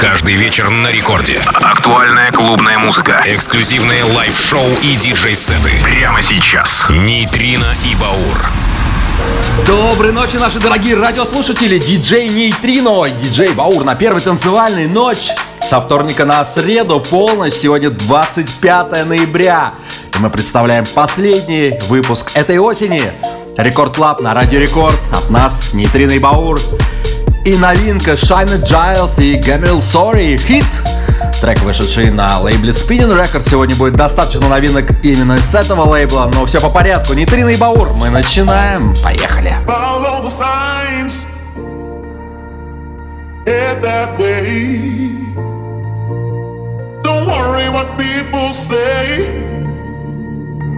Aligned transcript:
Каждый 0.00 0.36
вечер 0.36 0.70
на 0.70 0.92
рекорде. 0.92 1.40
Актуальная 1.54 2.30
клубная 2.30 2.78
музыка. 2.78 3.20
Эксклюзивные 3.26 4.04
лайв-шоу 4.04 4.64
и 4.80 4.94
диджей-сеты. 4.94 5.72
Прямо 5.82 6.22
сейчас. 6.22 6.86
Нейтрино 6.88 7.66
и 7.84 7.96
Баур. 7.96 8.46
Доброй 9.66 10.12
ночи, 10.12 10.36
наши 10.36 10.60
дорогие 10.60 10.96
радиослушатели! 10.96 11.80
Диджей 11.80 12.28
Нейтрино 12.28 13.06
и 13.06 13.10
диджей 13.10 13.52
Баур 13.52 13.82
на 13.82 13.96
первой 13.96 14.20
танцевальной 14.20 14.86
ночь. 14.86 15.30
Со 15.60 15.80
вторника 15.80 16.24
на 16.24 16.44
среду 16.44 17.00
полночь, 17.00 17.54
сегодня 17.54 17.90
25 17.90 19.04
ноября. 19.04 19.74
И 20.14 20.18
мы 20.20 20.30
представляем 20.30 20.84
последний 20.94 21.76
выпуск 21.88 22.30
этой 22.34 22.58
осени. 22.58 23.02
Рекорд 23.56 23.96
Клаб 23.96 24.20
на 24.20 24.32
Радио 24.32 24.60
Рекорд. 24.60 25.00
От 25.12 25.28
нас 25.28 25.74
Нейтрино 25.74 26.12
и 26.12 26.20
Баур 26.20 26.60
и 27.48 27.56
новинка 27.56 28.12
Shine 28.12 28.62
Giles 28.62 29.22
и 29.22 29.38
Gabriel 29.38 29.78
Sorry 29.78 30.36
Hit. 30.36 30.66
Трек, 31.40 31.60
вышедший 31.62 32.10
на 32.10 32.40
лейбле 32.40 32.72
Spinning 32.72 33.18
Record. 33.18 33.48
Сегодня 33.48 33.74
будет 33.74 33.96
достаточно 33.96 34.46
новинок 34.48 34.90
именно 35.02 35.38
с 35.38 35.54
этого 35.54 35.82
лейбла, 35.84 36.30
но 36.34 36.44
все 36.44 36.60
по 36.60 36.68
порядку. 36.68 37.14
Нитрина 37.14 37.48
и 37.48 37.56
Баур, 37.56 37.94
мы 37.94 38.10
начинаем. 38.10 38.92
Поехали. 39.02 39.56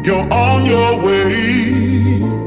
You're 0.03 0.27
on 0.31 0.65
your 0.65 1.03
way. 1.03 2.40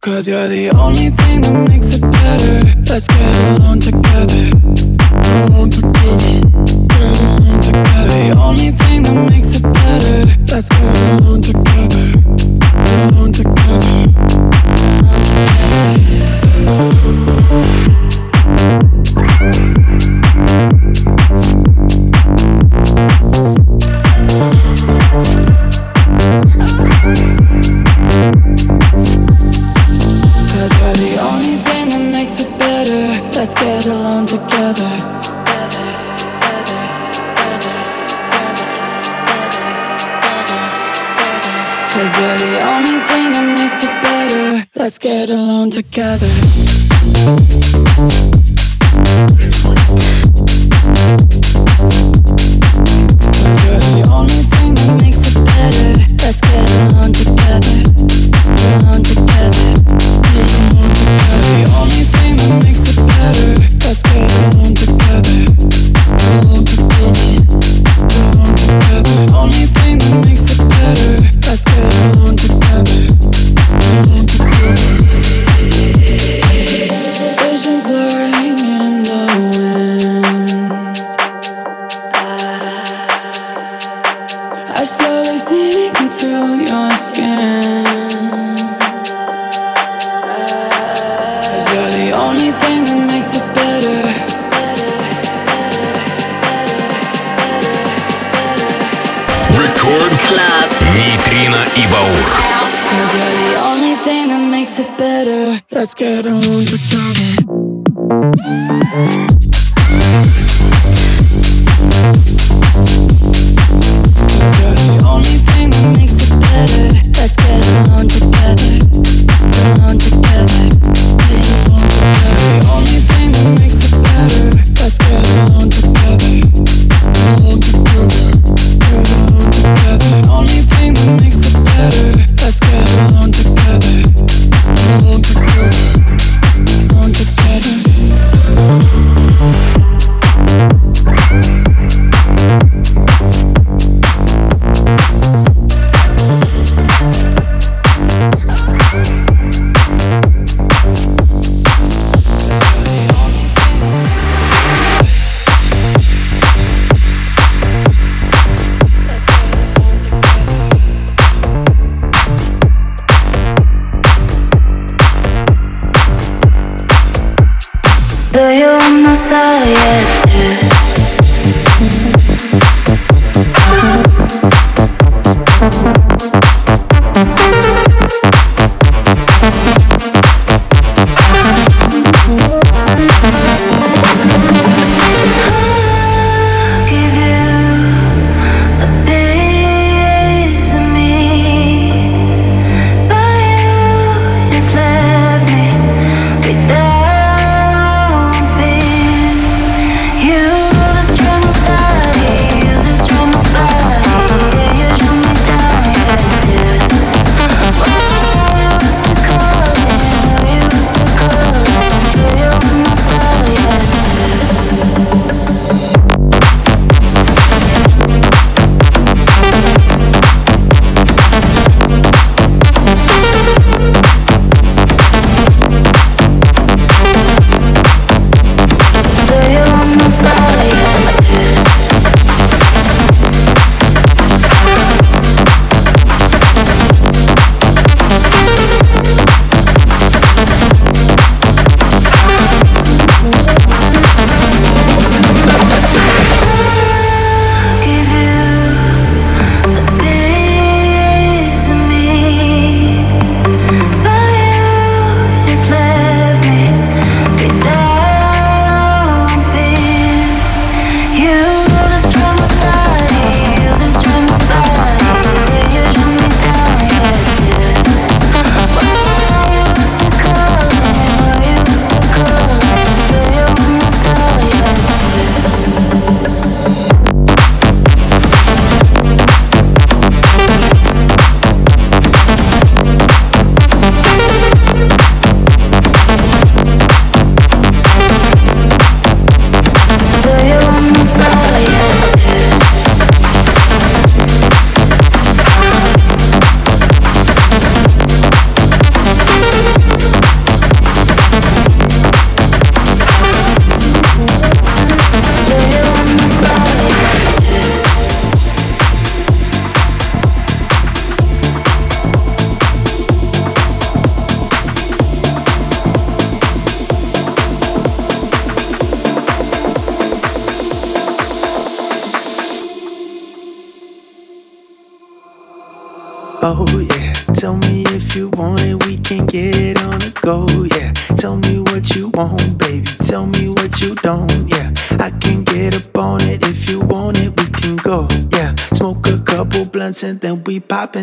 Cause 0.00 0.26
you're 0.26 0.48
the 0.48 0.72
only 0.76 1.10
thing 1.10 1.42
that 1.42 1.68
makes 1.68 1.94
it 1.94 2.00
better. 2.00 2.60
Let's 2.90 3.06
get 3.06 3.60
along 3.60 3.78
together. 3.80 4.50
Alone 5.46 5.70
together. 5.70 6.40
Get 6.90 7.20
along 7.22 7.60
together. 7.60 8.08
The 8.10 8.34
only 8.36 8.70
thing 8.72 9.02
that 9.04 9.30
makes 9.30 9.54
it 9.54 9.62
better. 9.62 10.26
Let's 10.52 10.68
get 10.68 11.20
along 11.20 11.42
together. 11.42 12.06
Get 12.84 13.12
along 13.12 13.32
Let's 13.32 14.14
together. 45.74 46.43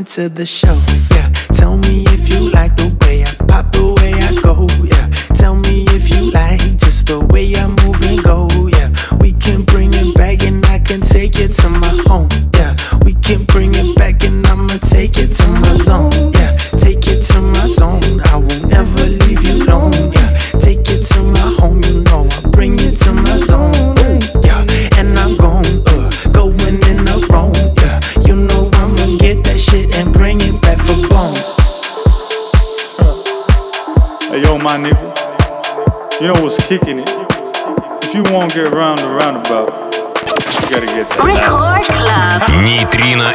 into 0.01 0.29
the 0.29 0.47
show. 0.47 0.90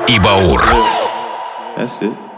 и 0.09 0.19
Баур. 0.19 0.63
That's 1.77 2.03
it. 2.03 2.36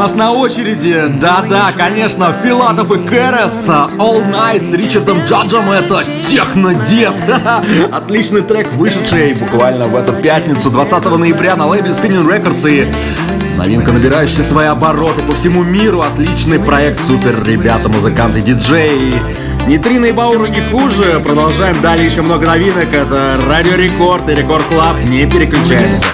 нас 0.00 0.14
на 0.14 0.32
очереди. 0.32 1.08
Да-да, 1.20 1.72
конечно, 1.76 2.34
Филатов 2.42 2.90
и 2.90 3.06
Карас, 3.06 3.68
э, 3.68 3.96
All 3.98 4.24
Night 4.32 4.62
с 4.62 4.72
Ричардом 4.72 5.18
Джаджем, 5.26 5.70
это 5.70 6.02
технодед. 6.26 7.12
Отличный 7.92 8.40
трек, 8.40 8.72
вышедший 8.72 9.34
буквально 9.34 9.88
в 9.88 9.96
эту 9.96 10.14
пятницу, 10.14 10.70
20 10.70 11.04
ноября 11.04 11.54
на 11.54 11.66
лейбле 11.66 11.90
Spinnin' 11.90 12.26
Records 12.26 12.66
и 12.66 12.90
Новинка, 13.58 13.92
набирающая 13.92 14.42
свои 14.42 14.68
обороты 14.68 15.20
по 15.20 15.34
всему 15.34 15.64
миру. 15.64 16.00
Отличный 16.00 16.58
проект, 16.58 17.04
супер 17.06 17.44
ребята, 17.44 17.90
музыканты, 17.90 18.40
диджеи. 18.40 19.12
Нейтрино 19.66 20.06
и 20.06 20.12
Баур 20.12 20.46
не 20.46 20.62
хуже. 20.62 21.20
Продолжаем 21.22 21.78
далее 21.82 22.06
еще 22.06 22.22
много 22.22 22.46
новинок. 22.46 22.88
Это 22.90 23.36
Радио 23.46 23.74
Рекорд 23.74 24.30
и 24.30 24.34
Рекорд 24.34 24.64
Клаб. 24.64 24.96
Не 25.04 25.26
переключайтесь. 25.26 26.06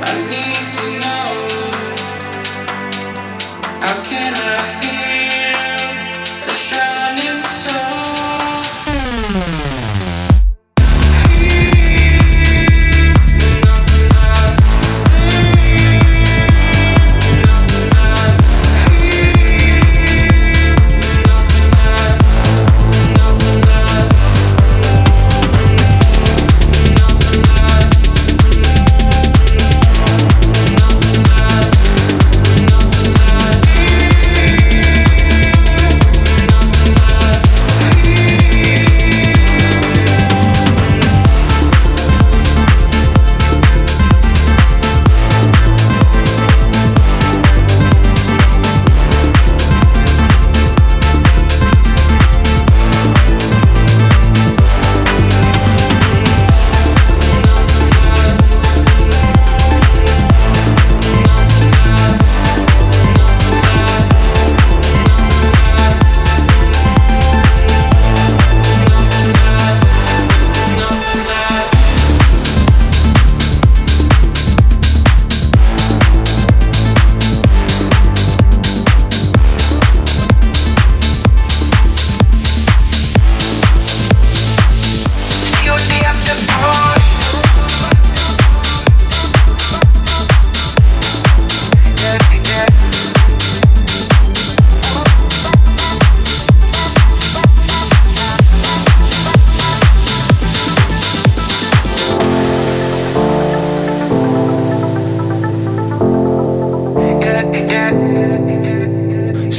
I 0.06 0.12
need 0.28 0.74
to 0.74 1.00
know. 1.00 1.23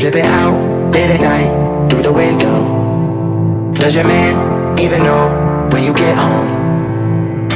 Sipping 0.06 0.22
out 0.22 0.94
late 0.94 1.10
at 1.10 1.20
night 1.20 1.89
through 1.89 2.04
the 2.04 2.13
window. 2.13 3.74
Does 3.74 3.96
your 3.96 4.06
man 4.06 4.38
even 4.78 5.02
know 5.02 5.34
when 5.74 5.82
you 5.82 5.96
get 5.96 6.13
home? 6.13 6.46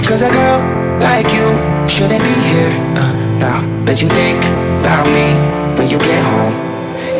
Cause 0.01 0.23
a 0.25 0.33
girl 0.33 0.57
like 0.97 1.29
you 1.29 1.45
shouldn't 1.85 2.25
be 2.25 2.35
here. 2.49 2.73
Uh, 2.97 3.13
now, 3.37 3.61
bet 3.85 4.01
you 4.01 4.09
think 4.09 4.41
about 4.81 5.05
me 5.13 5.29
when 5.77 5.93
you 5.93 6.01
get 6.01 6.17
home. 6.25 6.57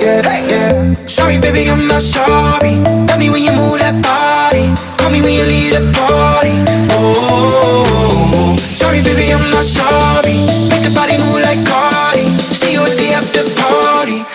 Yeah, 0.02 0.26
yeah. 0.50 1.06
Sorry, 1.06 1.38
baby, 1.38 1.70
I'm 1.70 1.86
not 1.86 2.02
sorry. 2.02 2.82
Tell 3.06 3.20
me 3.20 3.30
when 3.30 3.44
you 3.46 3.54
move 3.54 3.78
that 3.78 4.02
body. 4.02 4.74
Call 4.98 5.14
me 5.14 5.22
when 5.22 5.38
you 5.38 5.46
leave 5.46 5.78
the 5.78 5.86
party. 5.94 6.58
Oh, 6.90 7.86
oh, 7.86 8.32
oh, 8.34 8.56
sorry, 8.58 9.04
baby, 9.06 9.30
I'm 9.30 9.46
not 9.52 9.62
sorry. 9.64 10.42
Make 10.74 10.82
the 10.82 10.90
body 10.90 11.22
move 11.22 11.46
like 11.46 11.62
Cardi. 11.70 12.26
See 12.50 12.74
you 12.74 12.82
at 12.82 12.98
the 12.98 13.14
after 13.14 13.46
party. 13.54 14.26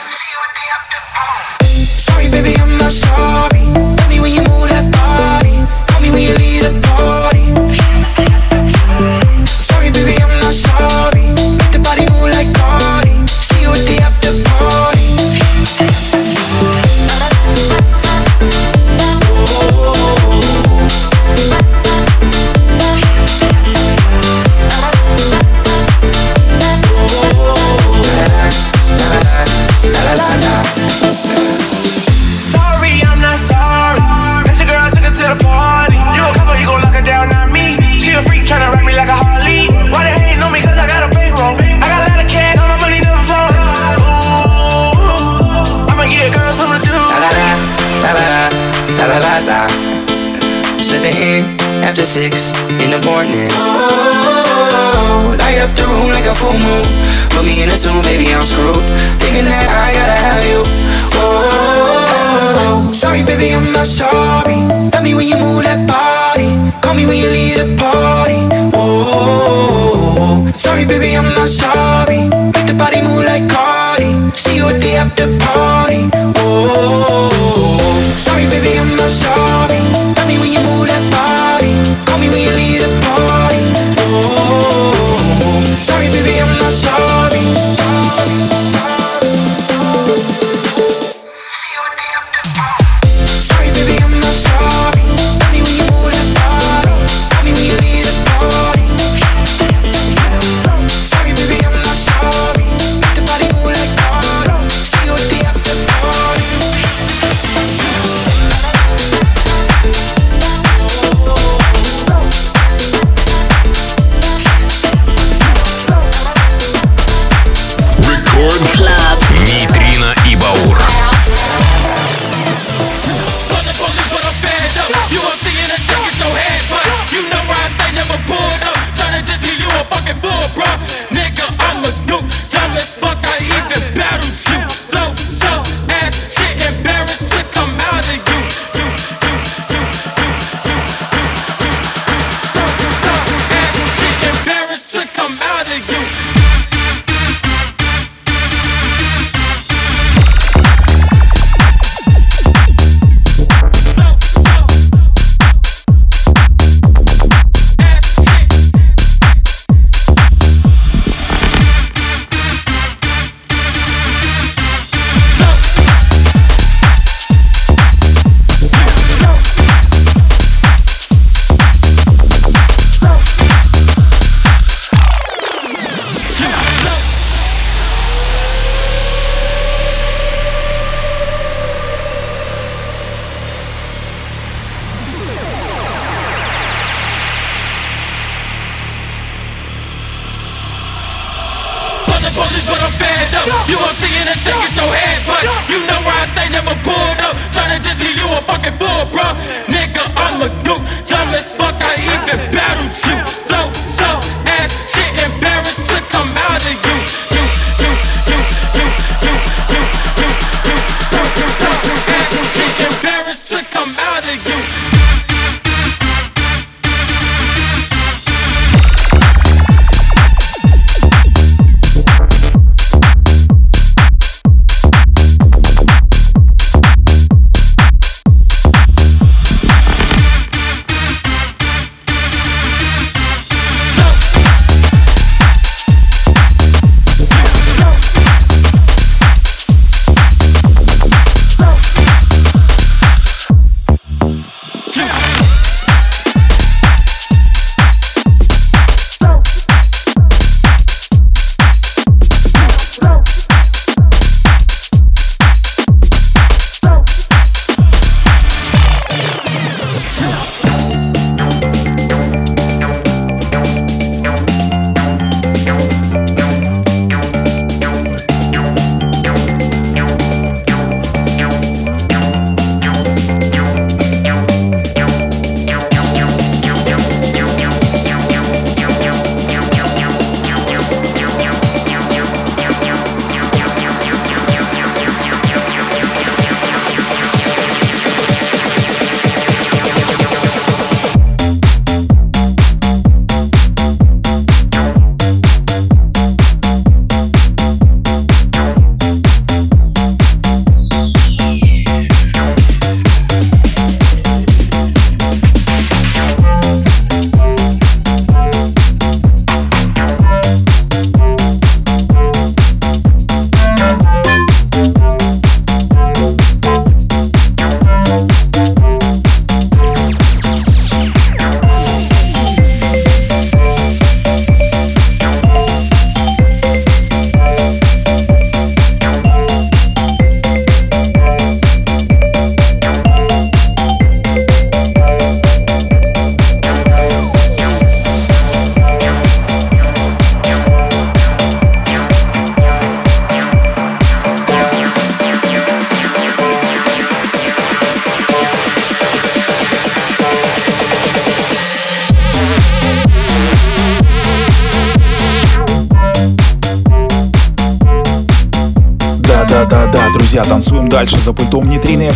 I 63.85 64.34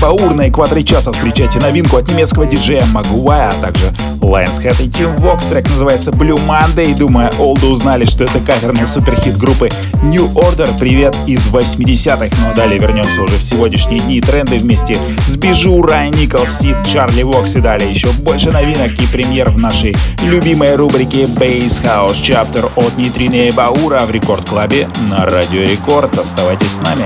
Баур. 0.00 0.34
На 0.34 0.48
экваторе 0.48 0.82
часа 0.82 1.12
встречайте 1.12 1.58
новинку 1.58 1.96
от 1.98 2.10
немецкого 2.10 2.46
диджея 2.46 2.86
Могуая, 2.86 3.48
а 3.48 3.52
также 3.60 3.86
Lions 4.20 4.62
Head 4.62 4.82
и 4.82 4.88
Team 4.88 5.16
Vox. 5.18 5.48
Трек 5.48 5.68
называется 5.68 6.10
Blue 6.10 6.40
Monday. 6.46 6.96
Думаю, 6.96 7.30
олды 7.38 7.66
узнали, 7.66 8.04
что 8.04 8.24
это 8.24 8.40
каверный 8.40 8.86
суперхит 8.86 9.36
группы 9.36 9.68
New 10.02 10.26
Order. 10.28 10.70
Привет 10.78 11.14
из 11.26 11.46
80-х. 11.48 12.34
Ну 12.40 12.50
а 12.50 12.54
далее 12.54 12.78
вернемся 12.78 13.22
уже 13.22 13.36
в 13.36 13.42
сегодняшние 13.42 14.00
дни 14.00 14.20
тренды 14.20 14.58
вместе 14.58 14.96
с 15.26 15.36
Bijou, 15.36 15.82
Райан 15.82 16.14
Николс, 16.14 16.58
Сид, 16.58 16.76
Чарли 16.90 17.22
Вокс 17.22 17.54
и 17.54 17.60
далее 17.60 17.90
еще 17.90 18.08
больше 18.22 18.50
новинок 18.50 18.92
и 18.92 19.06
премьер 19.06 19.50
в 19.50 19.58
нашей 19.58 19.96
любимой 20.22 20.76
рубрике 20.76 21.24
Bass 21.24 21.82
House 21.82 22.20
Chapter 22.22 22.70
от 22.76 22.96
Нейтрино 22.96 23.34
и 23.34 23.52
Баура 23.52 24.00
в 24.00 24.10
Рекорд 24.10 24.48
Клабе 24.48 24.88
на 25.10 25.26
Радио 25.26 25.62
Рекорд. 25.62 26.18
Оставайтесь 26.18 26.72
с 26.72 26.80
нами. 26.80 27.04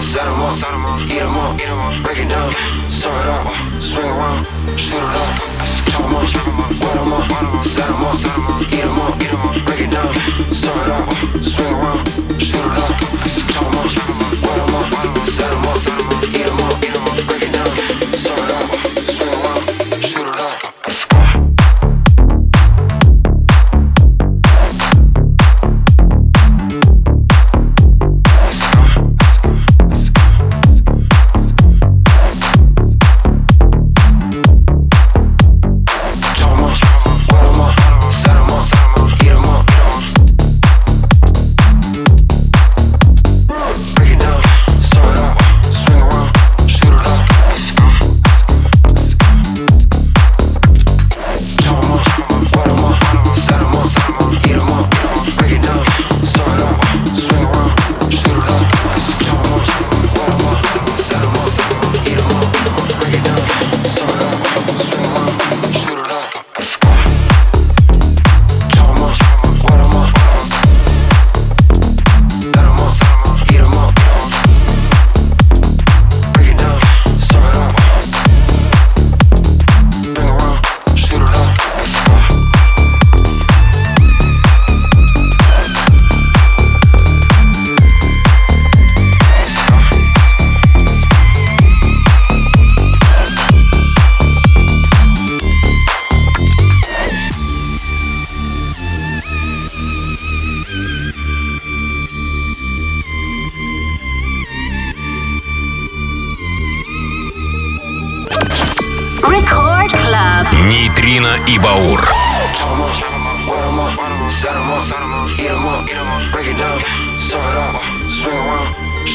Set 0.00 0.26
'em 0.26 0.40
up, 0.40 0.56
eat 1.10 1.20
'em 1.20 1.36
up, 1.36 2.02
break 2.02 2.18
it 2.18 2.28
down, 2.28 2.54
serve 2.88 3.20
it 3.20 3.28
up, 3.28 3.46
swing 3.78 4.08
around, 4.08 4.46
shoot 4.78 4.96
it 4.96 5.16
up. 5.22 5.28
Chop 5.90 6.04
'em 6.04 6.16
up, 6.16 6.24
wet 6.80 6.96
'em 6.96 7.12
up, 7.12 7.64
set 7.64 7.84
'em 7.84 8.02
up, 8.02 8.16
eat 8.72 8.84
eat 9.20 9.32
'em 9.34 9.44
up, 9.44 9.64
break 9.66 9.80
it 9.80 9.90
down, 9.90 10.14
serve 10.54 10.80
it 10.84 10.90
up, 10.96 11.04
swing 11.42 11.74
around, 11.74 12.00
shoot 12.40 12.64
it 12.64 12.78
up. 12.78 12.94
Chop 13.52 13.66
'em 13.68 13.78
up, 13.78 13.92
wet 14.42 14.58
'em 14.58 14.74
up, 14.74 14.88
set 15.36 15.52
'em 15.52 15.66
up, 15.68 15.80
eat 16.32 16.46
'em 16.46 16.60
up, 16.64 16.67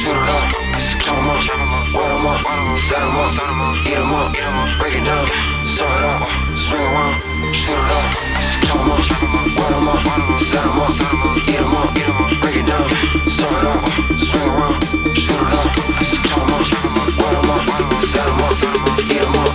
shoot 0.04 0.20
it 0.20 0.30
up. 0.36 0.43
Chop 0.99 1.16
'em 1.16 1.30
up, 1.32 1.39
wet 1.95 2.12
'em 2.12 2.28
up, 2.28 2.78
set 2.78 2.99
'em 2.99 3.16
up, 3.16 3.32
eat 3.88 3.95
'em 3.95 4.12
up, 4.12 4.36
break 4.80 4.95
it 4.99 5.06
down, 5.06 5.28
serve 5.66 5.95
it 5.95 6.04
up, 6.04 6.22
swing 6.58 6.84
around, 6.84 7.16
shoot 7.56 7.80
it 7.80 7.91
up. 7.97 8.06
Chop 8.66 8.80
'em 8.84 8.91
up, 8.91 9.04
wet 9.58 9.72
'em 9.72 9.88
up, 9.88 10.01
set 10.49 10.66
'em 10.68 10.80
up, 10.84 10.91
eat 11.47 11.56
'em 11.56 11.76
up, 11.80 11.91
break 12.41 12.58
it 12.58 12.66
down, 12.66 12.88
serve 13.38 13.56
it 13.60 13.68
up, 13.72 13.80
swing 14.28 14.49
around, 14.51 14.76
shoot 15.24 15.39
it 15.47 15.54
up. 15.60 15.72
Chop 16.28 16.43
'em 16.43 16.54
up, 16.54 16.68
wet 17.20 17.36
'em 17.39 17.49
up, 17.56 17.64
set 18.12 18.28
'em 18.28 18.41
up, 18.43 18.56
eat 19.10 19.22
'em 19.24 19.36
up, 19.39 19.53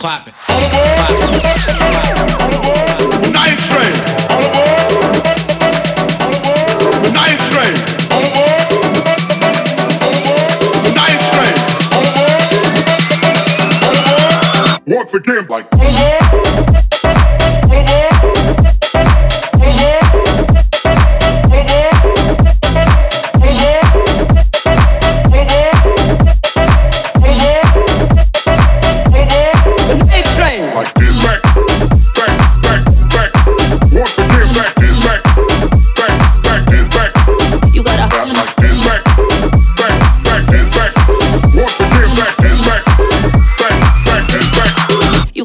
clapping. 0.00 0.49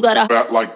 gotta. 0.06 0.28
That, 0.28 0.52
like 0.52 0.75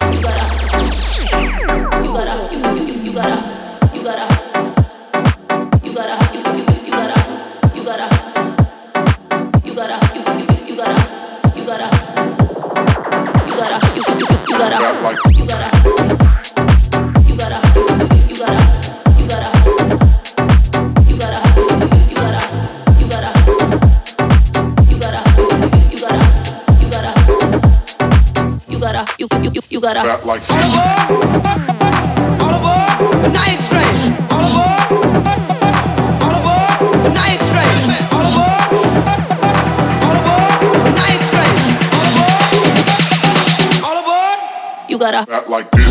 You 29.91 29.95
gotta 29.95 30.07
Rap 30.07 30.23
like 30.25 30.41
this. 30.41 30.55
all 32.41 32.55
aboard 32.55 33.33
night 33.33 33.59
train. 33.67 33.95
All 34.31 34.39
aboard, 34.47 34.79
all 36.23 36.35
aboard 36.39 37.11
night 37.13 37.39
train. 37.51 37.75
All 38.15 38.23
aboard, 38.31 38.71
all 40.07 40.15
aboard 40.15 40.55
night 40.95 41.21
train. 41.27 41.55
All 41.91 42.07
aboard, 42.07 43.83
all 43.83 43.97
aboard. 43.99 44.39
You 44.87 44.97
gotta 44.97 45.25
Rap 45.29 45.49
like 45.49 45.69
this. 45.71 45.90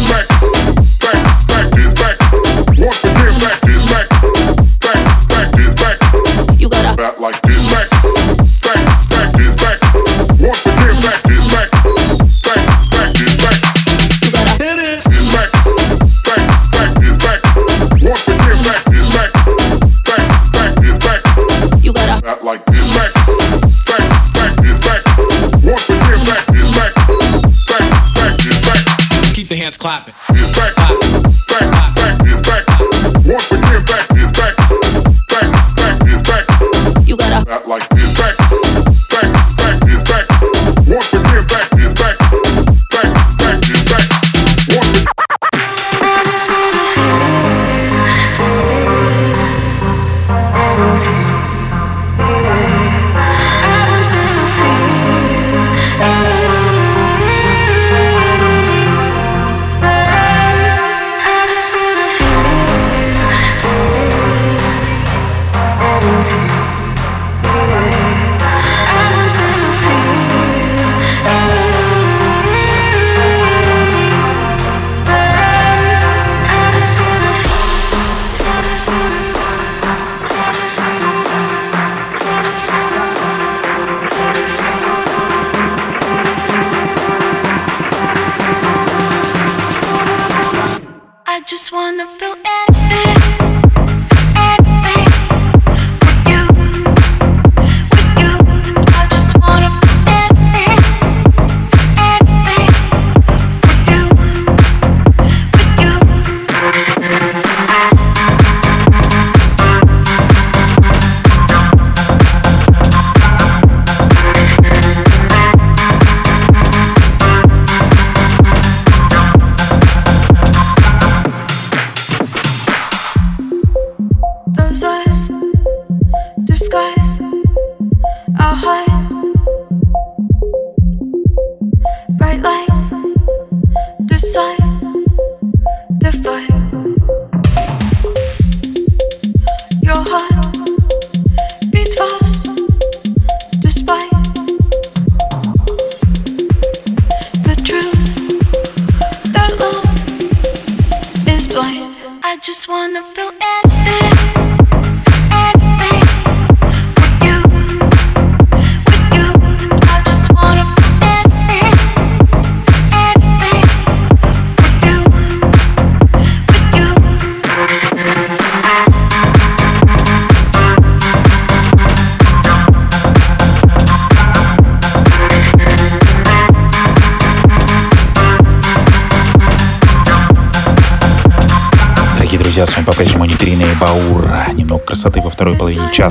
Wanna 91.72 92.06
feel 92.06 92.34
anything, 92.44 93.59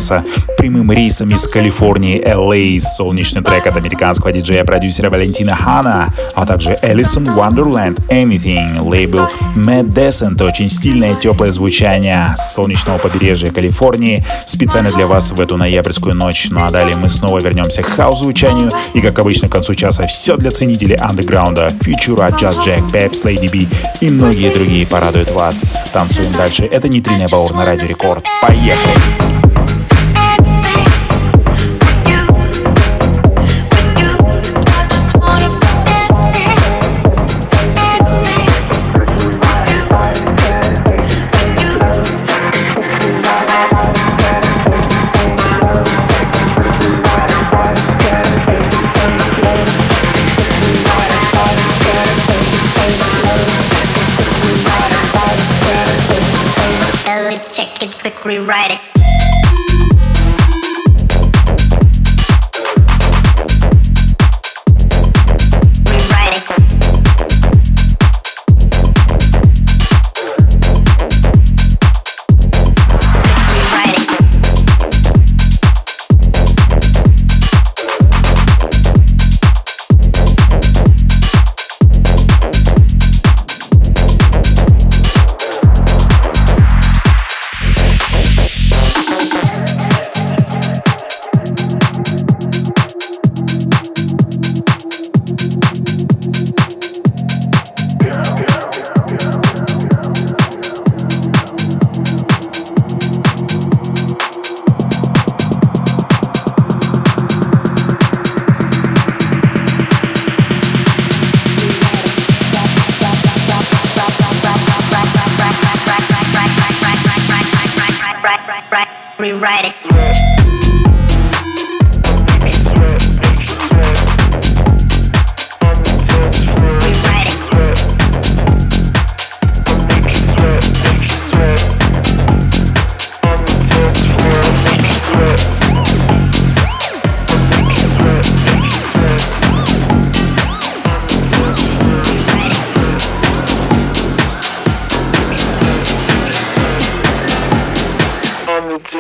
часа. 0.10 0.24
Прямым 0.58 0.92
рейсом 0.92 1.30
из 1.30 1.48
Калифорнии, 1.48 2.22
LA, 2.22 2.80
солнечный 2.80 3.42
трек 3.42 3.68
от 3.68 3.78
американского 3.78 4.32
диджея-продюсера 4.32 5.10
Валентина 5.10 5.56
Хана, 5.56 6.14
а 6.36 6.46
также 6.46 6.78
Элисон 6.82 7.26
Wonderland 7.26 7.98
Anything, 8.10 8.82
лейбл 8.82 9.28
Mad 9.56 9.94
Descent. 9.94 10.44
Очень 10.44 10.70
стильное, 10.70 11.16
теплое 11.16 11.52
звучание 11.52 12.36
солнечного 12.38 12.98
побережья 12.98 13.52
Калифорнии. 13.52 14.26
Специально 14.46 14.92
для 14.92 15.08
вас 15.08 15.32
в 15.32 15.40
эту 15.40 15.58
ноябрьскую 15.58 16.16
ночь. 16.16 16.48
Ну 16.50 16.66
а 16.66 16.72
далее 16.72 16.96
мы 16.96 17.10
снова 17.10 17.40
вернемся 17.40 17.82
к 17.82 17.86
хаус-звучанию. 17.86 18.72
И, 18.94 19.02
как 19.02 19.20
обычно, 19.20 19.48
к 19.48 19.52
концу 19.52 19.76
часа 19.76 20.08
все 20.08 20.36
для 20.36 20.52
ценителей 20.52 20.96
андеграунда. 20.96 21.74
Фьючура, 21.82 22.30
Джаз 22.30 22.58
Джек, 22.66 22.92
Пепс, 22.92 23.24
Лейди 23.24 23.48
Би 23.48 23.68
и 24.02 24.10
многие 24.10 24.52
другие 24.54 24.86
порадуют 24.86 25.32
вас. 25.32 25.78
Танцуем 25.94 26.32
дальше. 26.34 26.66
Это 26.66 26.90
Нитрина 26.90 27.28
Баур 27.30 27.54
на 27.54 27.66
Радио 27.66 27.88
Рекорд. 27.88 28.26
Поехали! 28.42 29.79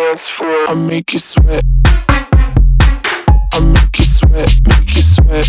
dance 0.09 0.27
floor. 0.27 0.65
I 0.67 0.73
make 0.73 1.13
you 1.13 1.19
sweat. 1.19 1.63
I. 3.53 5.45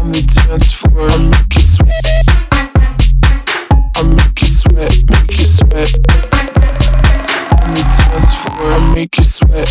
On 0.00 0.10
the 0.10 0.22
dance 0.34 0.72
floor, 0.72 1.06
I 1.08 1.16
make 1.18 1.54
you 1.54 1.62
sweat. 1.62 1.92
I 3.94 4.02
make 4.02 4.40
you 4.42 4.48
sweat, 4.48 4.94
make 5.08 5.38
you 5.38 5.46
sweat. 5.46 5.92
On 7.62 7.70
the 7.74 7.82
dance 7.96 8.34
floor, 8.42 8.72
I 8.72 8.92
make 8.94 9.16
you 9.16 9.24
sweat. 9.24 9.70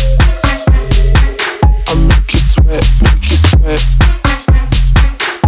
I 1.88 1.94
make 2.08 2.32
you 2.32 2.40
sweat, 2.40 2.86
make 3.02 3.28
you 3.28 3.36
sweat. 3.36 3.82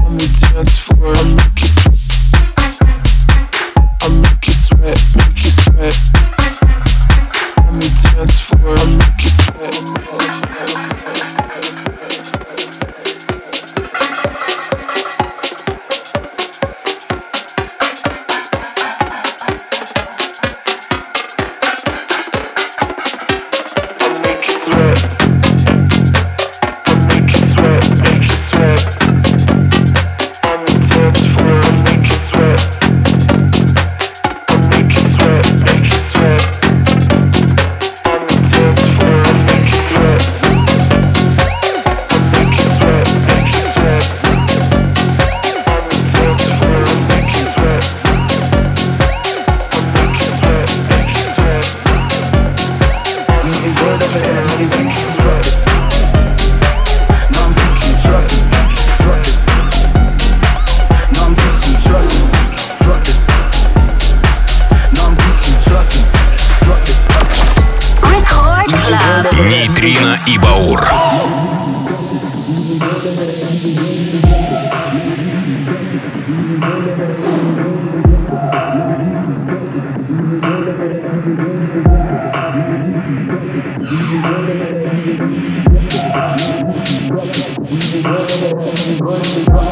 On 0.04 0.12
the 0.18 0.26
dance 0.52 0.78
floor, 0.78 1.14
I 1.16 1.24
make 1.36 1.60
you 1.62 1.68
sweat. 1.68 1.96
I 4.02 4.08
make 4.20 4.46
you 4.46 4.52
sweat, 4.52 4.98
make 5.16 5.40
you 5.42 5.50
sweat 5.50 6.41
dance 8.22 8.40
for 8.40 8.56
a 8.56 8.84
lucky 8.98 9.30
make. 11.08 11.21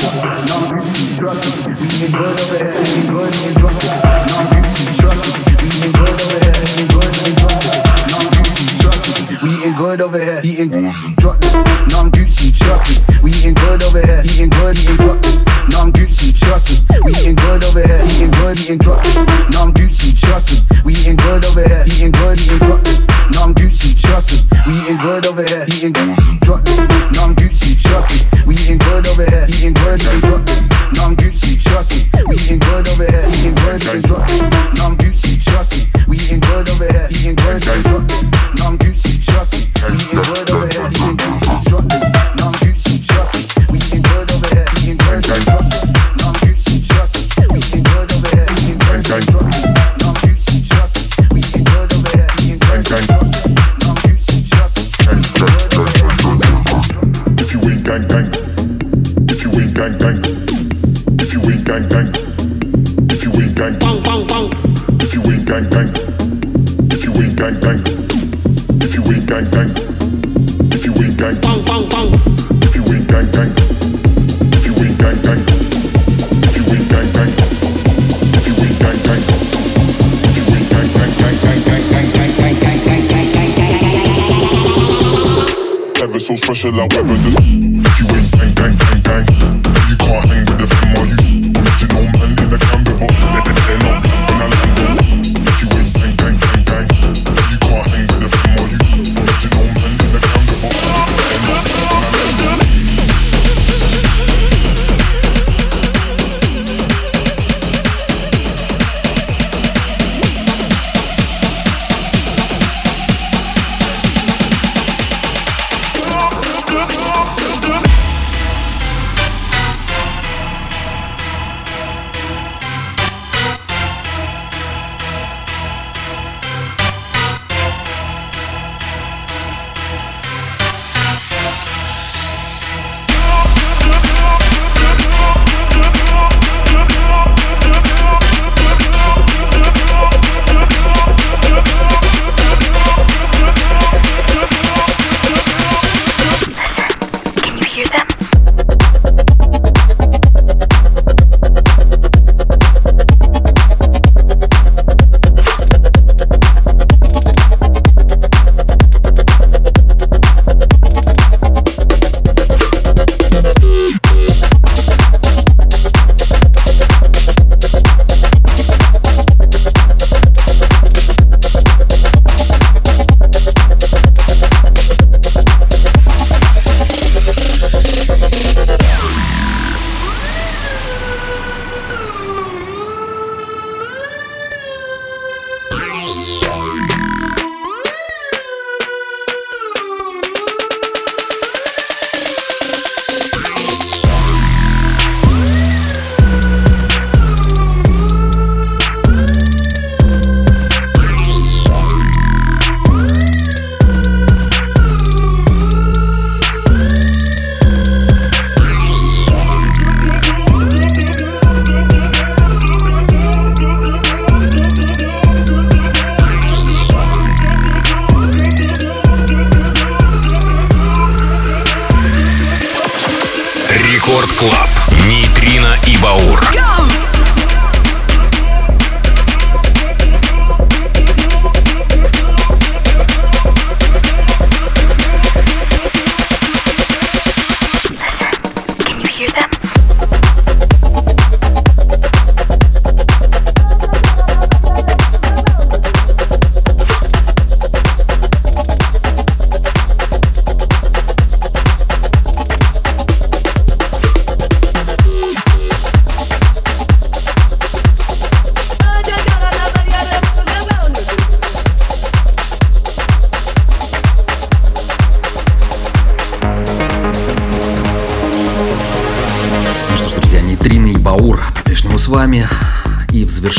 Drop 0.00 1.36
it, 1.36 1.66
we 1.78 1.86
ain't 2.04 2.14
good 2.14 2.40
over 2.40 2.56
here, 2.56 2.72
we 2.72 3.22
ain't 3.22 3.34
good, 3.44 3.54
drunk. 3.56 3.89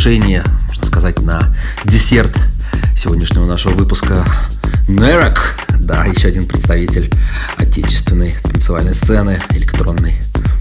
Завершение, 0.02 0.44
можно 0.68 0.86
сказать, 0.88 1.22
на 1.22 1.56
десерт 1.86 2.36
сегодняшнего 2.98 3.46
нашего 3.46 3.76
выпуска 3.76 4.26
Нерок. 4.88 5.56
Да, 5.78 6.06
еще 6.06 6.30
один 6.30 6.48
представитель 6.48 7.12
отечественной 7.58 8.34
танцевальной 8.42 8.96
сцены, 8.96 9.40
электронный 9.52 10.16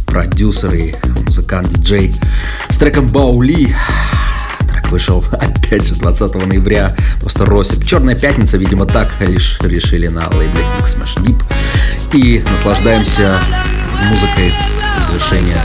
продюсер 0.07 0.75
и 0.75 0.95
музыкант-диджей 1.25 2.15
с 2.69 2.77
треком 2.77 3.07
Баули. 3.07 3.75
Трек 4.69 4.89
вышел, 4.91 5.25
опять 5.33 5.87
же, 5.87 5.95
20 5.95 6.35
ноября. 6.47 6.95
Просто 7.21 7.47
Росип. 7.47 7.83
Черная 7.87 8.17
пятница, 8.17 8.59
видимо, 8.59 8.85
так 8.85 9.09
лишь 9.21 9.59
решили 9.63 10.09
на 10.09 10.29
лейбле 10.29 10.63
Mix 10.79 10.99
Smash 10.99 11.17
Deep. 11.25 11.43
И 12.13 12.45
наслаждаемся 12.51 13.39
музыкой 14.11 14.53
в 15.03 15.07
завершение 15.07 15.57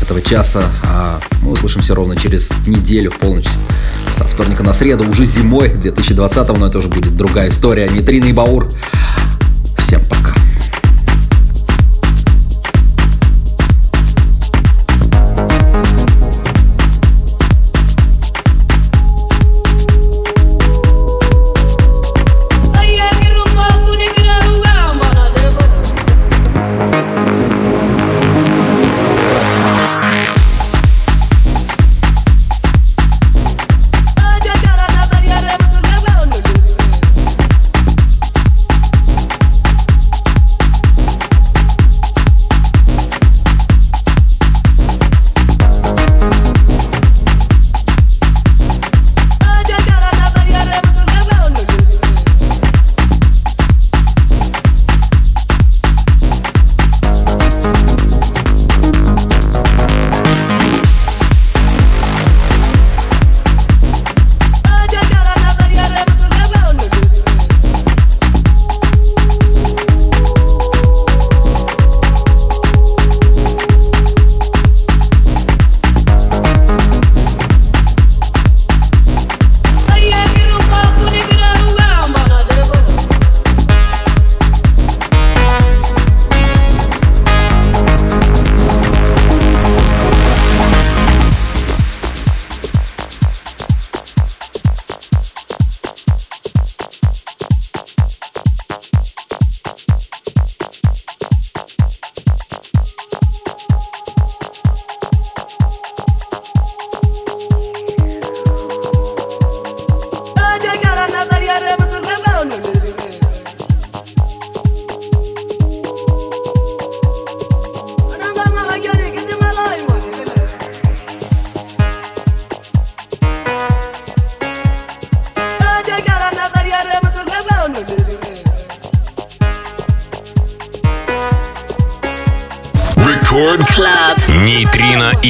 этого 0.00 0.22
часа. 0.22 0.62
А 0.84 1.20
мы 1.48 1.54
услышимся 1.54 1.94
ровно 1.94 2.14
через 2.14 2.50
неделю 2.66 3.10
в 3.10 3.18
полночь. 3.18 3.48
Со 4.10 4.24
вторника 4.24 4.62
на 4.62 4.74
среду, 4.74 5.08
уже 5.08 5.24
зимой 5.24 5.70
2020 5.70 6.58
но 6.58 6.66
это 6.66 6.78
уже 6.78 6.88
будет 6.88 7.16
другая 7.16 7.48
история. 7.48 7.88
Нейтрино 7.88 8.26
и 8.26 8.32
Баур. 8.34 8.68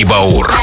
Баур. 0.05 0.49
House. 0.51 0.58